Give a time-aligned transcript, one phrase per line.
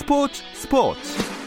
[0.00, 1.39] 스포츠 스포츠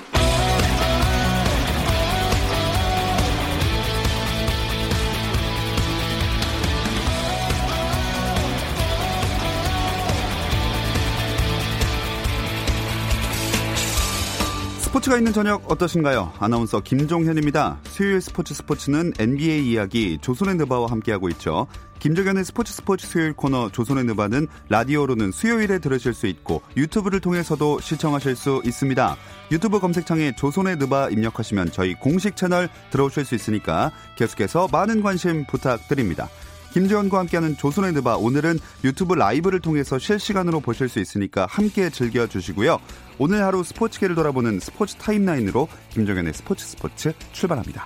[15.04, 16.32] 스포츠가 있는 저녁 어떠신가요?
[16.40, 17.78] 아나운서 김종현입니다.
[17.84, 21.68] 수요일 스포츠 스포츠는 NBA 이야기 조선의 느바와 함께하고 있죠.
[22.00, 28.36] 김종현의 스포츠 스포츠 수요일 코너 조선의 느바는 라디오로는 수요일에 들으실 수 있고 유튜브를 통해서도 시청하실
[28.38, 29.18] 수 있습니다.
[29.52, 36.30] 유튜브 검색창에 조선의 느바 입력하시면 저희 공식 채널 들어오실 수 있으니까 계속해서 많은 관심 부탁드립니다.
[36.74, 42.80] 김지원과 함께하는 조선의 느바 오늘은 유튜브 라이브를 통해서 실시간으로 보실 수 있으니까 함께 즐겨주시고요.
[43.20, 47.86] 오늘 하루 스포츠계를 돌아보는 스포츠 타임라인으로 김종현의 스포츠 스포츠 출발합니다.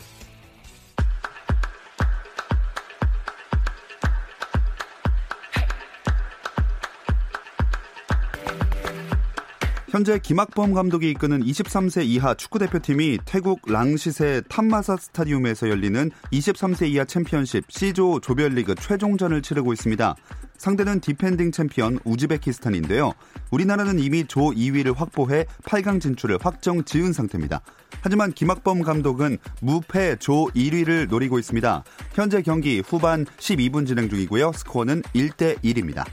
[9.98, 17.64] 현재 김학범 감독이 이끄는 23세 이하 축구대표팀이 태국 랑시세 탐마사 스타디움에서 열리는 23세 이하 챔피언십
[17.68, 20.16] C조 조별리그 최종전을 치르고 있습니다.
[20.58, 23.14] 상대는 디펜딩 챔피언 우즈베키스탄인데요.
[23.50, 27.62] 우리나라는 이미 조 2위를 확보해 8강 진출을 확정 지은 상태입니다.
[28.02, 31.84] 하지만 김학범 감독은 무패 조 1위를 노리고 있습니다.
[32.14, 34.52] 현재 경기 후반 12분 진행 중이고요.
[34.52, 36.06] 스코어는 1대 1입니다.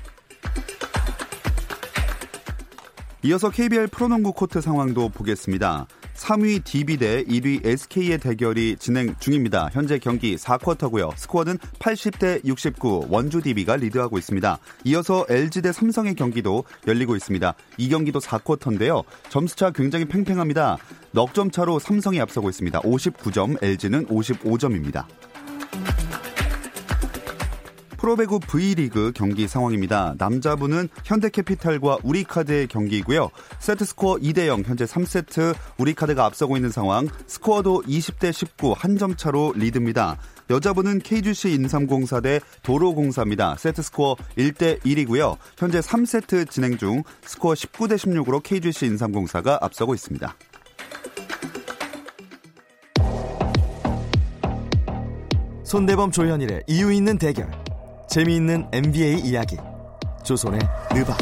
[3.26, 5.86] 이어서 KBL 프로농구 코트 상황도 보겠습니다.
[6.14, 9.70] 3위 DB 대 1위 SK의 대결이 진행 중입니다.
[9.72, 11.16] 현재 경기 4쿼터고요.
[11.16, 14.58] 스코어는 80대 69 원주 DB가 리드하고 있습니다.
[14.84, 17.54] 이어서 LG 대 삼성의 경기도 열리고 있습니다.
[17.78, 19.04] 이 경기도 4쿼터인데요.
[19.30, 20.76] 점수차 굉장히 팽팽합니다.
[21.12, 22.80] 넉 점 차로 삼성이 앞서고 있습니다.
[22.82, 25.06] 59점, LG는 55점입니다.
[28.04, 30.14] 프로배구 V리그 경기 상황입니다.
[30.18, 33.30] 남자부는 현대캐피탈과 우리카드의 경기이고요.
[33.60, 39.16] 세트 스코어 2대 0 현재 3세트 우리카드가 앞서고 있는 상황 스코어도 20대 19 한 점
[39.16, 40.18] 차로 리드입니다.
[40.50, 43.56] 여자부는 KGC 인삼공사 대 도로공사입니다.
[43.56, 45.38] 세트 스코어 1대 1이고요.
[45.56, 50.36] 현재 3세트 진행 중 스코어 19대 16으로 KGC 인삼공사가 앞서고 있습니다.
[55.64, 57.50] 손대범 조현일의 이유 있는 대결
[58.14, 59.56] 재미있는 NBA 이야기.
[60.22, 60.60] 조선의
[60.94, 61.16] 느바.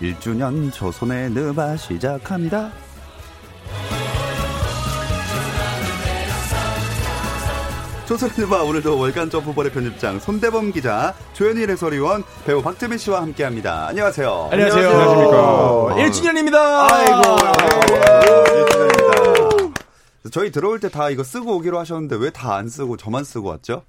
[0.00, 2.85] 일주년 조선의 느바 시작합니다.
[8.06, 13.88] 조선일보 오늘도 월간 점프볼의 편집장 손대범 기자, 조현일 해설위원, 배우 박재민 씨와 함께합니다.
[13.88, 14.48] 안녕하세요.
[14.52, 14.88] 안녕하세요.
[14.88, 15.96] 안녕하십니까.
[15.96, 16.54] 1주년입니다.
[16.92, 17.36] 아이고,
[17.88, 19.74] 네, 1주년입니다.
[20.30, 23.82] 저희 들어올 때 다 이거 쓰고 오기로 하셨는데 왜 다 안 쓰고 저만 쓰고 왔죠?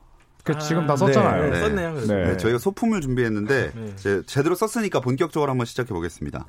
[0.43, 1.51] 그 지금 다 썼잖아요.
[1.51, 1.59] 네.
[1.59, 1.93] 썼네요.
[1.93, 2.13] 그래서.
[2.15, 2.23] 네.
[2.29, 4.21] 네, 저희가 소품을 준비했는데 네.
[4.25, 6.45] 제대로 썼으니까 본격적으로 한번 시작해 보겠습니다.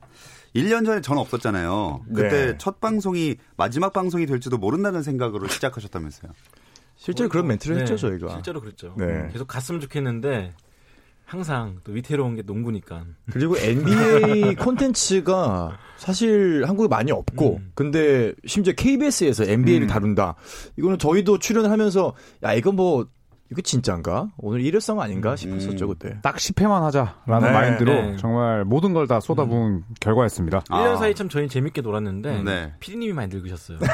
[0.56, 2.03] 1년 전에 전 없었잖아요.
[2.15, 2.55] 그때 네.
[2.59, 6.31] 첫 방송이 마지막 방송이 될지도 모른다는 생각으로 시작하셨다면서요.
[6.98, 8.31] 실제로 그런 멘트를 네, 했죠, 저희가.
[8.31, 8.94] 실제로 그랬죠.
[8.98, 9.28] 네.
[9.32, 10.53] 계속 갔으면 좋겠는데
[11.25, 13.04] 항상 또 위태로운 게 농구니까.
[13.31, 17.70] 그리고 NBA 콘텐츠가 사실 한국에 많이 없고, 음.
[17.75, 19.88] 근데 심지어 KBS에서 NBA를 음.
[19.88, 20.34] 다룬다.
[20.76, 23.06] 이거는 저희도 출연을 하면서, 야, 이거 뭐,
[23.50, 24.28] 이거 진짜인가?
[24.36, 25.88] 오늘 일회성 아닌가 싶었었죠, 음.
[25.88, 26.19] 그때.
[26.22, 28.16] 딱 10회만 하자라는 네, 마인드로 네.
[28.16, 30.62] 정말 모든 걸 다 쏟아부은 결과였습니다.
[30.69, 30.78] 아.
[30.84, 32.75] 1년 사이 참 저희 재밌게 놀았는데 네.
[32.78, 33.78] 피디님이 많이 늙으셨어요.
[33.78, 33.87] 네,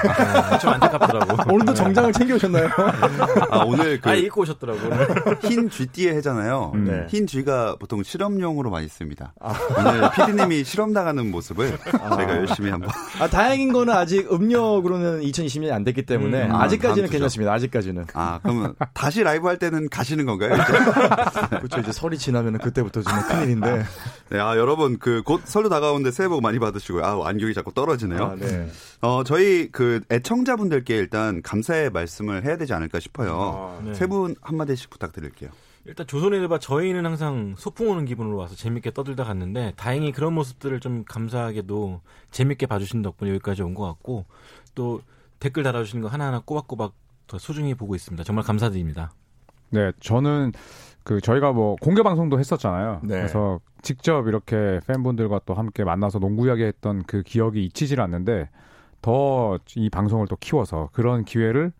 [0.60, 1.36] 좀 안타깝더라고.
[1.54, 2.68] 오늘도 정장을 챙겨오셨나요?
[3.50, 4.80] 아, 오늘 그아 입고 오셨더라고.
[5.48, 6.72] 흰 쥐띠에 해잖아요.
[6.74, 6.84] 음.
[6.84, 7.06] 네.
[7.08, 9.34] 흰 쥐가 보통 실험용으로 많이 씁니다.
[9.78, 12.90] 오늘 PD님이 실험 나가는 모습을 저희가 열심히 한번.
[13.20, 18.06] 아, 다행인 거는 아직 음력으로는 2020년이 안 됐기 때문에, 음, 아직까지는 괜찮습니다, 아직까지는.
[18.14, 20.54] 아, 그러면 다시 라이브 할 때는 가시는 건가요?
[21.60, 23.84] 그렇죠, 이제 설이 지나면 그때부터 좀 큰일인데.
[24.30, 27.04] 네, 아, 여러분, 그, 곧 설도 다가오는데 새해 복 많이 받으시고요.
[27.04, 28.24] 아, 안경이 자꾸 떨어지네요.
[28.24, 28.68] 아, 네.
[29.00, 33.80] 어, 저희 그 애청자분들께 일단 감사의 말씀을 해야 되지 않을까 싶어요.
[33.84, 33.94] 네.
[33.94, 35.50] 세분 한마디씩 부탁드릴게요.
[35.86, 40.80] 일단 조선의 일바 저희는 항상 소풍 오는 기분으로 와서 재밌게 떠들다 갔는데 다행히 그런 모습들을
[40.80, 42.00] 좀 감사하게도
[42.30, 44.24] 재밌게 봐주신 덕분에 여기까지 온 것 같고
[44.74, 45.02] 또
[45.40, 46.94] 댓글 달아주시는 거 하나하나 꼬박꼬박
[47.26, 48.24] 더 소중히 보고 있습니다.
[48.24, 49.12] 정말 감사드립니다.
[49.74, 50.52] 네, 저는
[51.02, 53.00] 그 저희가 뭐 공개 방송도 했었잖아요.
[53.02, 53.16] 네.
[53.16, 58.48] 그래서 직접 이렇게 팬분들과 또 함께 만나서 농구 이야기했던 그 기억이 잊히질 않는데
[59.02, 61.72] 더 이 방송을 또 키워서 그런 기회를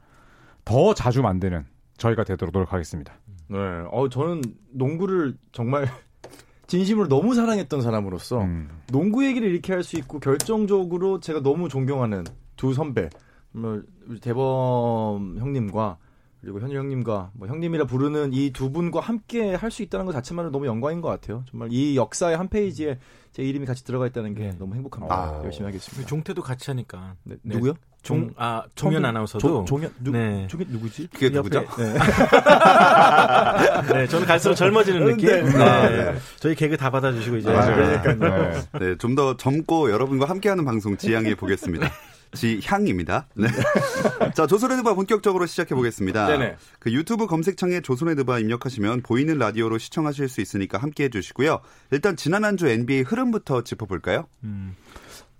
[0.65, 1.65] 더 자주 만드는
[1.97, 3.15] 저희가 되도록 노력하겠습니다.
[3.49, 3.59] 네.
[3.91, 4.43] 어, 저는
[4.73, 5.87] 농구를 정말
[6.67, 8.69] 진심으로 너무 사랑했던 사람으로서 음.
[8.91, 12.25] 농구 얘기를 이렇게 할 수 있고 결정적으로 제가 너무 존경하는
[12.57, 13.09] 두 선배,
[13.53, 13.83] 뭐
[14.21, 15.99] 대범 형님과
[16.45, 20.53] 그리고 현일 형님과 뭐 형님이라 부르는 이 두 분과 함께 할 수 있다는 것 자체만으로
[20.53, 21.45] 너무 영광인 것 같아요.
[21.51, 22.99] 정말 이 역사의 한 페이지에
[23.33, 25.15] 제 이름이 같이 들어가 있다는 게 너무 행복합니다.
[25.15, 25.43] 아.
[25.45, 26.07] 열심히 하겠습니다.
[26.07, 27.15] 종태도 같이 하니까.
[27.25, 27.55] 네, 네.
[27.57, 27.75] 누구요?
[28.03, 29.41] 종, 아, 종현 아나운서도.
[29.41, 30.47] 조, 종현 누, 네.
[30.49, 31.09] 종현 누구지?
[31.11, 31.61] 그게 누구죠?
[31.79, 31.95] 네.
[33.93, 35.29] 네, 저는 갈수록 젊어지는 느낌.
[35.29, 35.43] 네.
[35.43, 35.63] 네.
[35.63, 36.15] 아, 네.
[36.39, 37.51] 저희 개그 다 받아주시고 이제.
[37.51, 38.03] 맞아요.
[38.03, 38.15] 네.
[38.15, 38.63] 네.
[38.79, 41.89] 네, 좀 더 젊고 여러분과 함께하는 방송 지향해 보겠습니다.
[42.35, 43.29] 지향입니다.
[43.35, 43.47] 네.
[44.35, 46.27] 자, 조선의 드바 본격적으로 시작해 보겠습니다.
[46.27, 46.57] 네네.
[46.79, 51.61] 그 유튜브 검색창에 조선의 드바 입력하시면 보이는 라디오로 시청하실 수 있으니까 함께 해 주시고요.
[51.91, 54.27] 일단 지난 한 주 NBA 흐름부터 짚어 볼까요?
[54.45, 54.77] 음.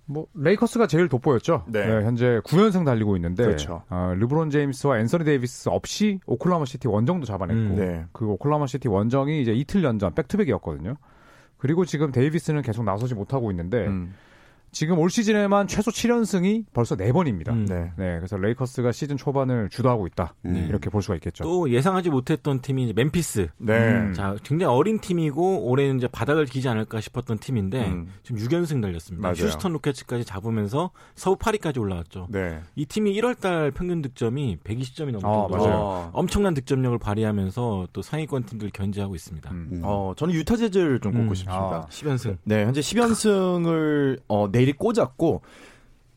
[0.07, 1.63] 뭐 레이커스가 제일 돋보였죠.
[1.67, 1.85] 네.
[1.87, 3.83] 네, 현재 9연승 달리고 있는데 그렇죠.
[3.89, 8.05] 어, 르브론 제임스와 앤서니 데이비스 없이 오클라호마 시티 원정도 잡아냈고 음, 네.
[8.11, 10.97] 그 오클라호마 시티 원정이 이제 이틀 연전 back-to-back이었거든요.
[11.57, 14.13] 그리고 지금 데이비스는 계속 나서지 못하고 있는데 음.
[14.75, 17.51] 지금 올 시즌에만 최소 7연승이 벌써 4번입니다.
[17.51, 17.65] 음.
[17.65, 17.93] 네.
[17.95, 20.35] 네, 그래서 레이커스가 시즌 초반을 주도하고 있다.
[20.43, 20.65] 음.
[20.67, 21.45] 이렇게 볼 수가 있겠죠.
[21.45, 23.47] 또 예상하지 못했던 팀이 이제 멤피스.
[23.57, 23.73] 네.
[23.73, 24.13] 음.
[24.13, 28.09] 자, 굉장히 어린 팀이고 올해는 이제 바닥을 기지 않을까 싶었던 팀인데 음.
[28.23, 29.21] 지금 6연승 달렸습니다.
[29.21, 29.45] 맞아요.
[29.45, 32.27] 휴스턴 로켓츠까지 잡으면서 서부 8위까지 올라왔죠.
[32.29, 32.59] 네.
[32.75, 36.09] 이 팀이 1월 달 평균 득점이 120점이 넘을 아, 맞아요.
[36.11, 39.49] 엄청난 득점력을 발휘하면서 또 상위권 팀들 견제하고 있습니다.
[39.51, 39.69] 음.
[39.71, 39.81] 음.
[39.85, 41.33] 어, 저는 유타 재즈를 좀 꼽고 음.
[41.33, 41.85] 싶습니다.
[41.85, 41.87] 아.
[41.89, 42.39] 10연승.
[42.43, 45.41] 네, 현재 10연승을 어, 내 일이 꽂았고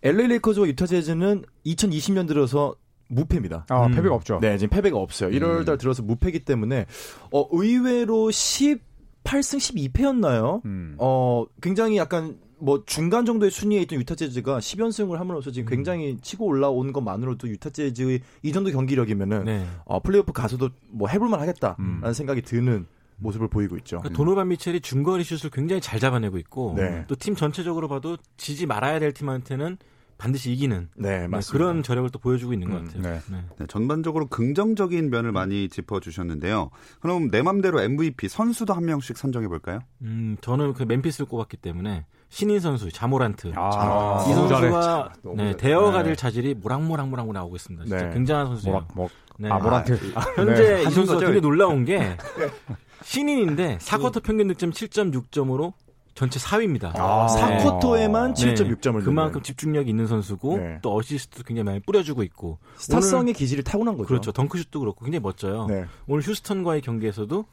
[0.03, 2.75] LA 레이커즈와 유타 재즈는 2020년 들어서
[3.09, 3.67] 무패입니다.
[3.69, 3.93] 아, 음.
[3.93, 4.39] 패배가 없죠.
[4.41, 5.31] 네, 지금 패배가 없어요.
[5.31, 6.87] 1월 달 들어서 무패기 때문에
[7.33, 8.81] 어, 의외로 18승
[9.25, 10.65] 12패였나요?
[10.65, 10.95] 음.
[10.99, 16.45] 어, 굉장히 약간 뭐 중간 정도의 순위에 있던 유타 재즈가 10연승을 함으로써 지금 굉장히 치고
[16.45, 19.67] 올라온 것만으로도 유타 재즈의 이 정도 경기력이면은 네.
[19.85, 22.13] 어, 플레이오프 가서도 뭐 해볼만 하겠다라는 음.
[22.13, 22.87] 생각이 드는
[23.19, 23.99] 모습을 보이고 있죠.
[23.99, 27.05] 그러니까 도노반 미첼이 중거리 슛을 굉장히 잘 잡아내고 있고 네.
[27.09, 29.77] 또팀 전체적으로 봐도 지지 말아야 될 팀한테는
[30.19, 31.53] 반드시 이기는 네, 네, 맞습니다.
[31.53, 33.03] 그런 저력을 또 보여주고 있는 것 음, 같아요.
[33.03, 33.21] 네.
[33.31, 33.45] 네.
[33.61, 36.71] 네, 전반적으로 긍정적인 면을 많이 짚어주셨는데요.
[37.01, 39.79] 그럼 내 맘대로 MVP 선수도 한 명씩 선정해 볼까요?
[40.03, 44.49] 음, 저는 그 멤피스를 꼽았기 때문에 신인 선수 자모란트 아, 이 잘해.
[44.49, 45.57] 선수가 너무 네, 잘해.
[45.57, 46.05] 대어가 네.
[46.05, 47.85] 될 자질이 모락모락모락 나오고 있습니다.
[47.87, 48.13] 진짜 네.
[48.15, 48.73] 굉장한 선수예요.
[48.73, 49.49] 뭐라, 뭐, 네.
[49.51, 49.99] 아, 모란트.
[50.35, 50.81] 현재 네.
[50.81, 51.27] 이 선수가 거죠?
[51.29, 52.17] 되게 놀라운 게
[53.03, 55.73] 신인인데 4쿼터 평균 득점 7.6점으로
[56.15, 56.91] 전체 4위입니다.
[56.97, 57.29] 아.
[57.29, 58.55] 4쿼터에만 네.
[58.55, 60.79] 7.6점을 그만큼 집중력이 있는 선수고 네.
[60.83, 64.09] 또 어시스트도 굉장히 많이 뿌려주고 있고 스타성의 기질이 타고난 거죠.
[64.09, 64.33] 그렇죠.
[64.33, 65.67] 덩크슛도 그렇고 굉장히 멋져요.
[65.67, 65.87] 네.
[66.09, 67.45] 오늘 휴스턴과의 경기에서도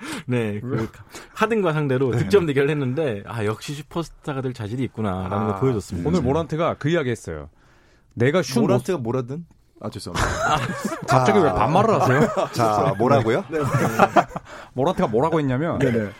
[0.26, 0.88] 네, 그
[1.34, 6.08] 하든과 상대로 득점 대결을 했는데 아 역시 슈퍼스타가 될 자질이 있구나라는 아, 걸 보여줬습니다.
[6.08, 7.50] 오늘 모란트가 그 이야기 했어요.
[8.14, 9.44] 내가 슛 못, 모란트가 뭐라든
[9.78, 10.56] 아 죄송합니다.
[11.06, 12.28] 갑자기 왜 반말을 하세요?
[12.52, 13.44] 자, 뭐라고요?
[14.74, 16.10] 모란트가 뭐라고 했냐면 네네.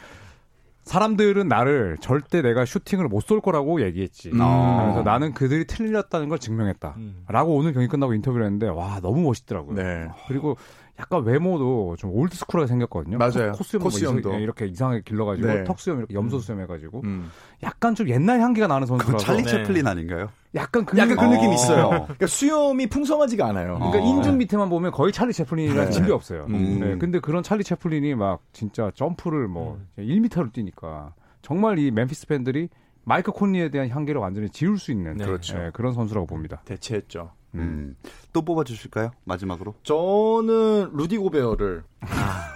[0.83, 4.31] 사람들은 나를 절대 내가 슈팅을 못 쏠 거라고 얘기했지.
[4.31, 4.39] 음.
[4.39, 6.95] 그래서 나는 그들이 틀렸다는 걸 증명했다.
[6.97, 7.25] 음.
[7.29, 9.77] 라고 오늘 경기 끝나고 인터뷰를 했는데 와 너무 멋있더라고요.
[9.77, 10.09] 네.
[10.27, 10.57] 그리고
[11.01, 13.17] 약간 외모도 좀 올드스쿨하게 생겼거든요.
[13.17, 13.53] 맞아요.
[13.53, 14.35] 코, 스염 코스염도.
[14.35, 15.65] 이렇게 이상하게 길러가지고 네.
[15.65, 17.31] 턱수염 이렇게 염소수염 해가지고 음.
[17.63, 19.51] 약간 좀 옛날 향기가 나는 선수라서 찰리 네.
[19.51, 20.29] 채플린 아닌가요?
[20.55, 21.29] 약간 그 약간 그 어.
[21.31, 21.89] 느낌 이 있어요.
[21.89, 23.79] 그러니까 수염이 풍성하지가 않아요.
[23.81, 23.91] 어.
[23.91, 25.91] 그러니까 인중 밑에만 보면 거의 찰리 채플린이라는 네.
[25.91, 26.47] 집이 없어요.
[26.51, 26.81] 음.
[26.81, 32.69] 네, 근데 그런 찰리 채플린이 막 진짜 점프를 뭐 1m를 뛰니까 정말 이 멤피스 팬들이
[33.05, 35.25] 마이크 콘리에 대한 향기를 완전히 지울 수 있는 네.
[35.25, 35.57] 그렇죠.
[35.57, 36.61] 네, 그런 선수라고 봅니다.
[36.67, 37.31] 대체했죠.
[37.55, 37.97] 음.
[38.33, 39.11] 또 뽑아주실까요?
[39.25, 39.75] 마지막으로.
[39.83, 41.83] 저는 루디 고베어를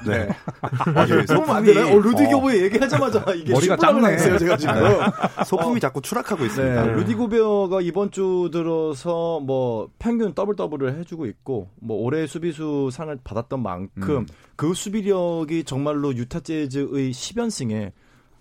[0.06, 0.28] 네.
[1.26, 1.94] 소품 안 되나요?
[1.94, 3.76] 어, 루디 고베어 얘기하자마자 이게 머리가.
[3.76, 4.74] 나왔어요, 제가 지금.
[5.46, 6.82] 소품이 자꾸 추락하고 네, 있습니다.
[6.92, 13.16] 루디 고베어가 이번 주 들어서 뭐 평균 double double을 해주고 있고 뭐 올해 수비수 상을
[13.24, 14.26] 받았던 만큼 음.
[14.56, 17.90] 그 수비력이 정말로 유타 재즈의 10연승에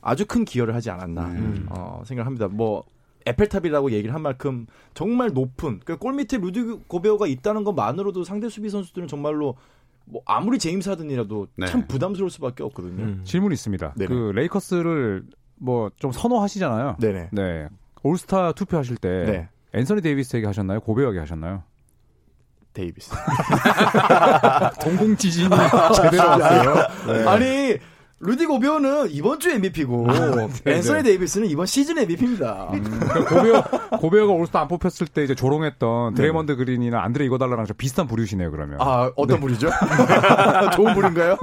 [0.02, 1.66] 아주 큰 기여를 하지 않았나 음.
[1.70, 2.48] 어, 생각합니다.
[2.50, 2.84] 뭐
[3.26, 8.70] 에펠탑이라고 얘기를 한 만큼 정말 높은 그 골 밑에 루디 고베어가 있다는 것만으로도 상대 수비
[8.70, 9.56] 선수들은 정말로
[10.06, 11.68] 뭐 아무리 제임스 하든이라도 네.
[11.68, 13.04] 참 부담스러울 수밖에 없거든요.
[13.04, 13.22] 음.
[13.24, 13.94] 질문이 있습니다.
[13.96, 14.08] 네네.
[14.08, 15.24] 그 레이커스를
[15.56, 16.98] 뭐 좀 선호하시잖아요.
[17.00, 17.30] 네네.
[17.32, 17.68] 네.
[18.04, 19.50] 올스타 투표하실 때 네.
[19.80, 20.82] 앤서니 데이비스에게 하셨나요?
[20.82, 21.64] 고베어에게 하셨나요?
[22.74, 23.12] 데이비스.
[24.82, 25.50] 동공 지진이
[25.96, 26.74] 제대로 왔어요.
[27.08, 27.28] 네.
[27.28, 27.78] 아니
[28.24, 30.08] 루디 고베어는 이번 주 MVP고
[30.66, 32.72] 앤서니 데이비스는 이번 시즌 MVP입니다.
[32.72, 33.64] 그러니까 고베어
[34.00, 38.50] 고베어가 올스타 안 뽑혔을 때 이제 조롱했던 드레이먼드 그린이나 안드레 이궈달라랑 좀 비슷한 부류시네요.
[38.52, 39.70] 그러면 아 어떤 분이죠?
[40.76, 41.38] 좋은 분인가요?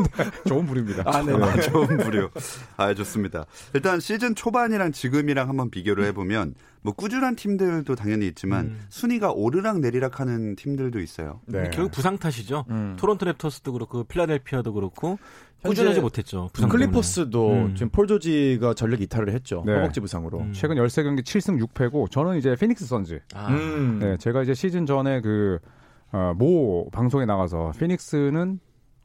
[0.46, 1.02] 좋은 부류입니다.
[1.06, 1.32] 아, 네.
[1.34, 2.30] 아, 좋은 부류.
[2.76, 3.46] 아, 좋습니다.
[3.74, 8.80] 일단 시즌 초반이랑 지금이랑 한번 비교를 해보면 뭐 꾸준한 팀들도 당연히 있지만 음.
[8.88, 11.40] 순위가 오르락 내리락 하는 팀들도 있어요.
[11.46, 11.68] 네.
[11.72, 12.64] 결국 부상 탓이죠.
[12.70, 12.96] 음.
[12.98, 15.18] 토론토 랩터스도 그렇고 필라델피아도 그렇고
[15.62, 16.48] 꾸준하지 못했죠.
[16.52, 17.52] 부상 클리퍼스도.
[17.52, 17.74] 음.
[17.74, 19.62] 지금 폴 조지가 전력 이탈을 했죠.
[19.66, 19.74] 네.
[19.74, 20.38] 허벅지 부상으로.
[20.38, 20.52] 음.
[20.52, 23.20] 최근 13경기 7승 6패고 저는 이제 피닉스 선즈.
[23.34, 23.98] 아, 음.
[24.00, 25.58] 네, 제가 이제 시즌 전에 그,
[26.12, 28.58] 어, 모 방송에 나가서 피닉스는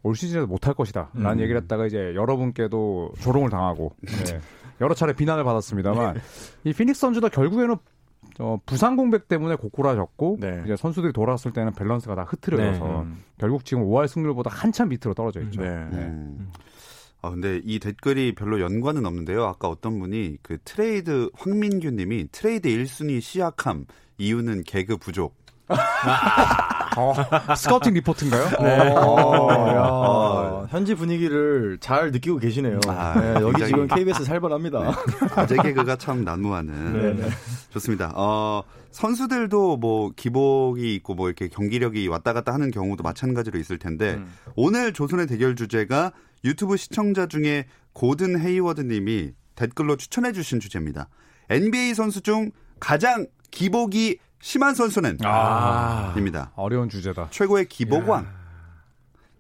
[0.04, 1.10] 올 시즌에도 못할 것이다.
[1.14, 1.42] 라는 음.
[1.42, 4.40] 얘기를 했다가 이제 여러분께도 조롱을 당하고, 네,
[4.82, 6.16] 여러 차례 비난을 받았습니다만,
[6.64, 7.76] 이 피닉스 선즈도 결국에는
[8.40, 10.62] 어, 부상 공백 때문에 고꾸라졌고, 네.
[10.66, 13.18] 이제 선수들이 돌아왔을 때는 밸런스가 다 흐트러져서, 음.
[13.38, 15.62] 결국 지금 5할 승률보다 한참 밑으로 떨어져 있죠.
[15.62, 15.68] 네.
[15.70, 16.52] 음.
[17.26, 19.46] 아 근데 이 댓글이 별로 연관은 없는데요.
[19.46, 23.86] 아까 어떤 분이 그 트레이드 황민규 님이 트레이드 1순위 시아캄
[24.20, 25.36] 이유는 개그 부족.
[26.98, 27.14] 어,
[27.56, 28.50] 스카우팅 리포트인가요?
[28.62, 28.90] 네.
[28.90, 30.68] 어, 야, 어.
[30.70, 32.80] 현지 분위기를 잘 느끼고 계시네요.
[32.88, 34.94] 아, 네, 여기 지금 KBS 살벌합니다.
[35.36, 36.94] 아재 개그가 참 난무하는.
[36.94, 37.30] 네네.
[37.72, 38.12] 좋습니다.
[38.16, 44.14] 어, 선수들도 뭐 기복이 있고 뭐 이렇게 경기력이 왔다 갔다 하는 경우도 마찬가지로 있을 텐데
[44.14, 44.34] 음.
[44.56, 46.14] 오늘 조선의 대결 주제가
[46.46, 51.10] 유튜브 시청자 중에 고든 헤이워드 님이 댓글로 추천해 주신 주제입니다.
[51.50, 56.14] NBA 선수 중 가장 기복이 심한 선수는 아.
[56.18, 56.52] 입니다.
[56.56, 57.28] 어려운 주제다.
[57.32, 58.28] 최고의 기복왕.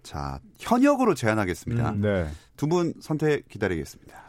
[0.03, 1.89] 자, 현역으로 제안하겠습니다.
[1.91, 2.01] 음.
[2.01, 2.29] 네.
[2.57, 4.23] 두분 선택 기다리겠습니다.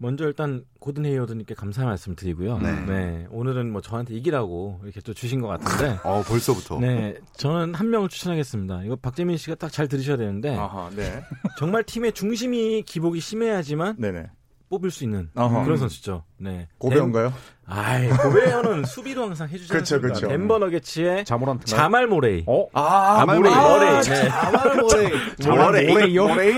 [0.00, 2.58] 먼저 일단 고든 헤이워드님께 감사 말씀 드리고요.
[2.58, 2.72] 네.
[2.86, 3.26] 네.
[3.30, 5.98] 오늘은 뭐 저한테 이기라고 이렇게 또 주신 것 같은데.
[6.06, 6.78] 어, 벌써부터.
[6.78, 8.84] 네, 저는 한 명을 추천하겠습니다.
[8.84, 11.22] 이거 박재민 씨가 딱 잘 들으셔야 되는데 아하, 네.
[11.58, 14.30] 정말 팀의 중심이 기복이 심해야지만 네네.
[14.68, 15.64] 뽑을 수 있는 아하.
[15.64, 16.24] 그런 선수죠.
[16.36, 16.68] 네.
[16.78, 17.32] 고베어인가요?
[17.70, 20.18] 아이, 고베어는 수비로 항상 해주지 그렇죠, 않습니까?
[20.20, 20.28] 그렇죠.
[20.28, 21.66] 덴버 너게츠의 자모란트.
[21.66, 22.44] 자말 머레이.
[22.46, 22.66] 어?
[22.72, 23.72] 아, 자말 머레이, 머레이.
[23.90, 24.02] 머레이.
[24.02, 24.28] 네.
[24.28, 25.10] 자말 머레이.
[25.40, 26.28] 자말 머레이요?
[26.28, 26.54] 머레이?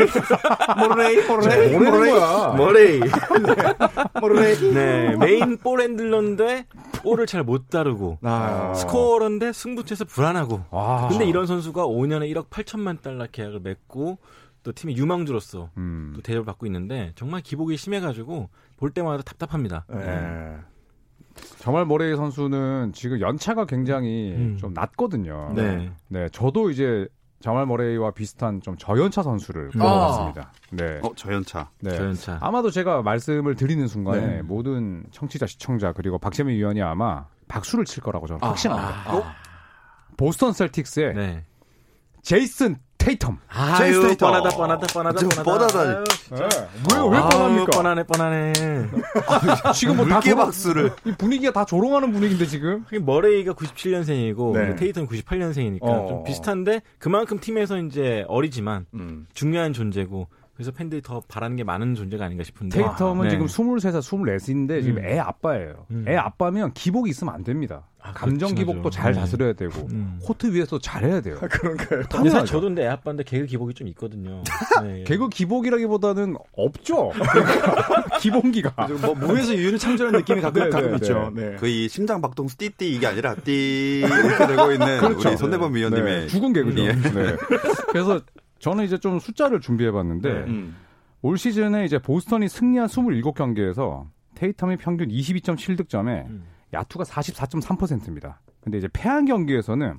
[0.79, 1.79] 머레이?
[1.79, 2.13] 머레이?
[2.13, 2.47] 거야.
[2.57, 3.01] 머레이.
[4.21, 4.73] 머레이?
[4.75, 6.67] 네, main ball handler인데
[7.03, 10.61] 볼을 잘 못 다루고 아, scorer인데 승부처에서 불안하고.
[10.71, 11.09] 아.
[11.11, 14.19] 근데 이런 선수가 5년에 1억 8천만 달러 계약을 맺고
[14.63, 16.13] 또 팀의 유망주로서 음.
[16.15, 19.85] 또 대접을 받고 있는데 정말 기복이 심해가지고 볼 때마다 답답합니다.
[19.89, 20.57] 네.
[21.59, 24.57] 정말 모레이 선수는 지금 연차가 굉장히 음.
[24.59, 25.53] 좀 낮거든요.
[25.55, 25.93] 네.
[26.09, 27.07] 네, 저도 이제
[27.41, 29.79] 자말 머레이와 비슷한 좀 저연차 선수를 음.
[29.79, 30.53] 뽑아봤습니다.
[30.73, 31.01] 네.
[31.03, 31.71] 어, 저연차.
[31.81, 31.97] 네.
[31.97, 32.39] 저연차.
[32.43, 34.43] 아마도 제가 말씀을 드리는 순간에 네.
[34.43, 39.11] 모든 청취자, 시청자 그리고 박재민 위원이 아마 박수를 칠 거라고 저는 확신합니다.
[39.11, 39.35] 아,
[40.19, 41.45] 보스턴 셀틱스의 네.
[42.23, 43.39] 제이슨 테이텀.
[43.49, 44.27] 아유, 테이텀.
[44.27, 45.67] 뻔하다, 뻔하다, 뻔하다, 좀 뻔하다.
[45.67, 45.81] 뻔하다.
[45.81, 46.05] 아유,
[46.93, 47.07] 왜요?
[47.07, 47.71] 왜 아유, 뻔합니까?
[47.73, 48.53] 뻔하네, 뻔하네.
[49.75, 50.93] 지금 뭐다 물개 박수를.
[51.07, 52.85] 이 분위기가 다 조롱하는 분위기인데 지금.
[53.01, 54.77] 머레이가 97년생이고 네.
[54.77, 56.07] 테이텀 98년생이니까 어.
[56.09, 59.27] 좀 비슷한데 그만큼 팀에서 이제 어리지만 음.
[59.33, 60.29] 중요한 존재고
[60.61, 62.83] 그래서 팬들이 더 바라는 게 많은 존재가 아닌가 싶은데.
[62.83, 63.31] 테이텀은 네.
[63.31, 65.05] 지금 23살, 24인데 지금 음.
[65.07, 65.87] 애 아빠예요.
[65.91, 66.05] 음.
[66.07, 67.87] 애 아빠면 기복이 있으면 안 됩니다.
[67.99, 68.91] 아, 감정 기복도.
[68.91, 69.21] 잘 네.
[69.21, 70.19] 다스려야 되고 음.
[70.23, 71.39] 코트 위에서 잘해야 돼요.
[71.41, 72.03] 아, 그런가요?
[72.31, 74.43] 사실 저도 근데 애 아빠인데 개그 기복이 좀 있거든요.
[74.85, 75.05] 네.
[75.05, 77.13] 개그 기복이라기보다는 없죠.
[78.21, 78.87] 기본기가.
[78.87, 81.33] 지금 뭐 무에서 유를 창조하는 느낌이 가끔, 네, 가끔 네, 있죠.
[81.35, 81.57] 네.
[81.57, 86.53] 거의 심장 박동수 띠띠 이게 아니라 띠 이렇게 되고 있는 우리 손대범 위원님의 네, 죽은
[86.53, 86.83] 개그죠.
[86.83, 86.93] 예.
[86.93, 87.37] 네.
[87.89, 88.21] 그래서
[88.61, 90.77] 저는 이제 좀 숫자를 준비해 봤는데 음.
[91.23, 96.45] 올 시즌에 이제 보스턴이 승리한 27경기에서 테이텀이 평균 22.7득점에 음.
[96.73, 98.41] 야투가 44.3%입니다.
[98.61, 99.99] 근데 이제 패한 경기에서는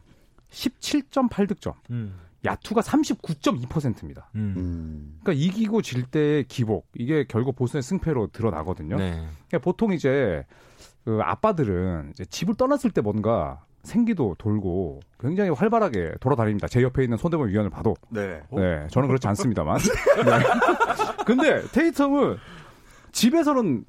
[0.49, 2.19] 17.8득점, 음.
[2.45, 4.29] 야투가 39.2%입니다.
[4.35, 4.53] 음.
[4.57, 5.19] 음.
[5.21, 8.97] 그러니까 이기고 질 때의 기복 이게 결국 보스턴의 승패로 드러나거든요.
[8.97, 9.11] 네.
[9.11, 10.45] 그러니까 보통 이제
[11.03, 16.67] 그 아빠들은 이제 집을 떠났을 때 뭔가 생기도 돌고 굉장히 활발하게 돌아다닙니다.
[16.67, 17.95] 제 옆에 있는 손대범 위원을 봐도.
[18.09, 18.41] 네.
[18.51, 19.77] 네, 저는 그렇지 않습니다만.
[20.25, 21.23] 네.
[21.25, 22.37] 근데 테이텀은
[23.11, 23.83] 집에서는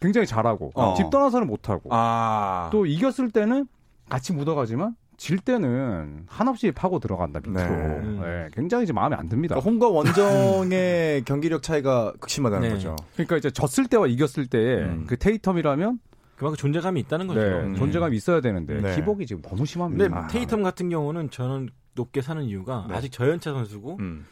[0.00, 0.94] 굉장히 잘하고 어.
[0.94, 2.68] 집 떠나서는 못하고 아.
[2.72, 3.66] 또 이겼을 때는
[4.08, 7.68] 같이 묻어가지만 질 때는 한없이 파고 들어간다 밑으로.
[7.68, 8.20] 네.
[8.20, 9.56] 네, 굉장히 이제 마음에 안 듭니다.
[9.56, 12.74] 그러니까 홈과 원정의 경기력 차이가 극심하다는 네.
[12.74, 12.94] 거죠.
[13.14, 15.04] 그러니까 이제 졌을 때와 이겼을 때의 음.
[15.08, 15.98] 그 테이텀이라면
[16.38, 17.40] 그만큼 존재감이 있다는 거죠.
[17.40, 17.74] 네, 음.
[17.74, 18.94] 존재감이 있어야 되는데 네.
[18.94, 20.28] 기복이 지금 너무 근데 심합니다.
[20.28, 22.94] 테이텀 같은 경우는 저는 높게 사는 이유가 네.
[22.94, 24.24] 아직 저연차 선수고 음.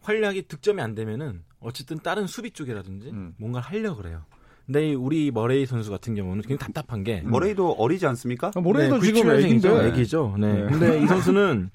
[0.00, 3.34] 활약이 득점이 안 되면은 어쨌든 다른 수비 쪽이라든지 음.
[3.36, 4.22] 뭔가 하려 고 그래요.
[4.64, 8.52] 근데 이 우리 머레이 선수 같은 경우는 굉장히 답답한 게 머레이도 어리지 않습니까?
[8.54, 9.44] 모레이도 네, 지금 97년생이죠.
[9.44, 10.36] 애기인데 애기죠.
[10.38, 10.52] 네.
[10.54, 10.66] 네.
[10.70, 11.70] 근데 이 선수는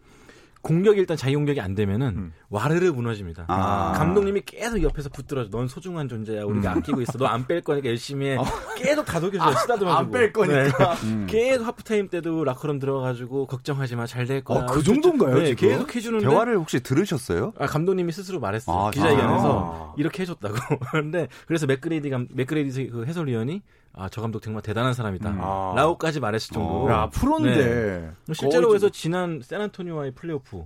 [0.61, 2.33] 공격이 일단 자기 공격이 안 되면은 음.
[2.55, 3.45] 와르르 무너집니다.
[3.47, 3.93] 아.
[3.97, 5.49] 감독님이 계속 옆에서 붙들어줘.
[5.51, 6.43] 넌 소중한 존재야.
[6.43, 7.17] 우리가 아끼고 있어.
[7.17, 8.37] 너 안 뺄 거니까 열심히 해.
[8.77, 9.51] 계속 다독여줘요.
[9.53, 9.91] 쓰다듬어주고.
[9.91, 10.93] 안 뺄 거니까.
[11.03, 11.27] 음.
[11.29, 14.05] 계속 하프타임 때도 라커룸 들어가가지고 걱정하지 마.
[14.05, 14.63] 잘 될 거야.
[14.63, 15.69] 어, 그 정도인가요, 네, 지금?
[15.69, 16.27] 계속 해주는데.
[16.27, 17.53] 대화를 혹시 들으셨어요?
[17.59, 18.75] 아, 감독님이 스스로 말했어요.
[18.75, 19.93] 아, 기자회견에서 아.
[19.97, 20.55] 이렇게 해줬다고.
[20.91, 23.61] 그런데 그래서 맥그레이디 감 맥그레이디 그 해설위원이
[23.97, 25.29] 아 저 감독 정말 대단한 사람이다.
[25.29, 25.37] 음.
[25.41, 25.73] 아.
[25.75, 28.11] 라고까지 말했을 정도로 야, 프로인데.
[28.33, 30.65] 실제로 거의 그래서 지난 샌안토니오와의 플레이오프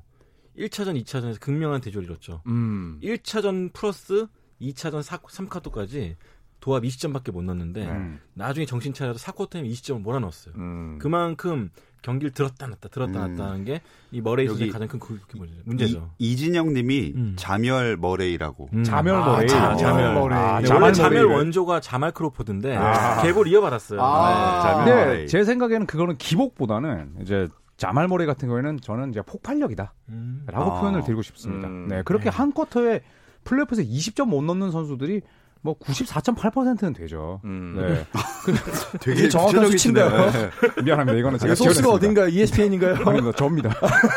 [0.60, 2.42] 1차전, 2차전에서 극명한 대조를 이뤘죠.
[2.48, 3.00] 음.
[3.02, 4.28] 1차전 플러스
[4.62, 6.16] 2차전 4, 3쿼터까지
[6.60, 8.20] 도합 20점밖에 못 넣었는데 음.
[8.34, 10.54] 나중에 정신 차려서 4쿼터에 20점을 몰아넣었어요.
[10.58, 11.00] 음.
[11.02, 11.70] 그만큼
[12.02, 13.36] 경기를 들었다 놨다 들었다 음.
[13.36, 16.10] 놨다 하는 게 이 머레이 선수의 가장 큰 그- 그 문제- 문제죠.
[16.18, 17.36] 이, 진영 님이 음.
[17.38, 18.70] 자멸 머레이라고.
[18.74, 18.84] 음.
[18.84, 19.48] 자멸 아, 머레이.
[19.48, 20.38] 자- 자멸 머레이.
[20.38, 21.26] 아, 네, 자멸 원래 자멸.
[21.26, 23.22] 원조가 자말 크로포드인데 아.
[23.22, 24.02] 계볼 이어받았어요.
[24.02, 24.62] 아.
[24.64, 25.28] 자멸 근데 머레이.
[25.28, 27.48] 제 생각에는 그거는 기복보다는 이제
[27.80, 29.94] 자말 머레이 같은 경우에는 저는 이제 폭발력이다.
[30.10, 30.44] 음.
[30.48, 30.82] 라고 아.
[30.82, 31.70] 표현을 드리고 싶습니다.
[31.70, 31.88] 음.
[31.88, 32.30] 네, 그렇게 네.
[32.30, 33.02] 한 쿼터에
[33.46, 35.22] 플레이오프에서 20점 못 넣는 선수들이
[35.62, 37.42] 뭐 94.8%는 되죠.
[37.44, 37.76] 음.
[37.78, 38.06] 네.
[39.02, 40.10] 되게 정확한 구체적이시네요.
[40.10, 40.52] 수치인가요?
[40.84, 41.20] 미안합니다.
[41.20, 41.90] 이거는 제가 소스가.
[41.92, 42.96] 어딘가 ESPN인가요?
[43.06, 43.32] 아닙니다.
[43.38, 43.70] 접니다.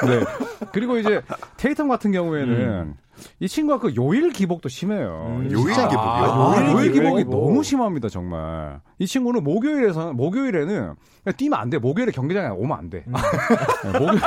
[0.06, 0.24] 네.
[0.72, 1.20] 그리고 이제
[1.56, 2.94] 테이텀 같은 경우에는
[3.40, 5.26] 이 친구가 그 요일 기복도 심해요.
[5.28, 5.88] 음, 요일 진짜.
[5.88, 6.02] 기복이요?
[6.06, 7.04] 아, 요일 요일 기복.
[7.16, 8.80] 기복이 너무 심합니다, 정말.
[8.98, 10.94] 이 친구는 목요일에서 목요일에는
[11.36, 11.78] 뛰면 안 돼.
[11.78, 13.04] 목요일에 경기장에 오면 안 돼.
[13.84, 14.18] 네, 목요,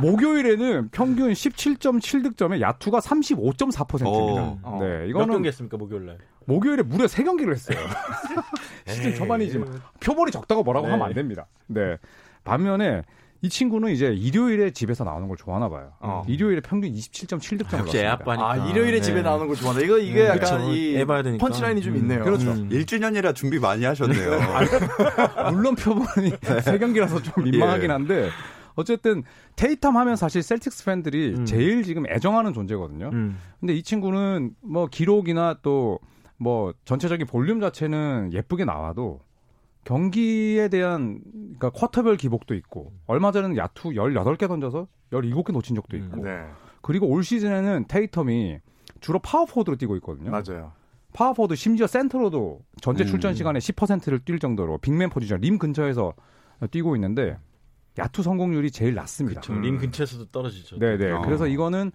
[0.00, 4.58] 목요일에는 평균 17.7득점에 야투가 35.4%입니다.
[4.62, 4.78] 어.
[4.80, 6.18] 네, 몇 이거는 경기 했습니까 목요일 날?
[6.44, 7.78] 목요일에 무려 3경기를 했어요.
[8.86, 10.92] 시즌 초반이지만 표본이 적다고 뭐라고 네.
[10.92, 11.46] 하면 안 됩니다.
[11.66, 11.96] 네.
[12.44, 13.02] 반면에
[13.42, 15.92] 이 친구는 이제 일요일에 집에서 나오는 걸 좋아하나 봐요.
[16.00, 16.24] 어.
[16.26, 18.50] 일요일에 평균 27.7득점을 역시 애 아빠니까.
[18.50, 19.00] 아, 일요일에 네.
[19.00, 19.84] 집에 나오는 걸 좋아한다.
[19.84, 20.72] 이거 이게 음, 약간 그쵸.
[20.72, 21.44] 이애 봐야 되니까.
[21.44, 22.24] 펀치라인이 좀 음, 있네요.
[22.24, 22.52] 그렇죠.
[22.52, 22.68] 음.
[22.70, 24.38] 1주년이라 준비 많이 하셨네요.
[25.52, 27.92] 물론 표본이 세 경기라서 좀 민망하긴 예.
[27.92, 28.30] 한데
[28.76, 29.24] 어쨌든
[29.56, 31.44] 테이텀 하면 사실 셀틱스 팬들이 음.
[31.44, 33.10] 제일 지금 애정하는 존재거든요.
[33.12, 33.38] 음.
[33.58, 35.98] 근데 이 친구는 뭐 기록이나 또
[36.38, 39.20] 뭐 전체적인 볼륨 자체는 예쁘게 나와도
[39.84, 46.22] 경기에 대한 그러니까 쿼터별 기복도 있고 얼마 전에는 야투 18개 던져서 17개 놓친 적도 있고
[46.22, 46.44] 네.
[46.82, 48.60] 그리고 올 시즌에는 테이텀이
[49.00, 50.30] 주로 파워포워드로 뛰고 있거든요.
[50.30, 50.72] 맞아요.
[51.12, 53.06] 파워포워드 심지어 센터로도 전체 음.
[53.06, 56.14] 출전 시간의 10%를 뛸 정도로 big man 포지션 림 근처에서
[56.70, 57.38] 뛰고 있는데
[57.98, 59.40] 야투 성공률이 제일 낮습니다.
[59.40, 59.54] 그쵸.
[59.54, 60.78] 림 근처에서도 떨어지죠.
[60.78, 61.10] 네네.
[61.12, 61.22] 어.
[61.22, 61.92] 그래서 이거는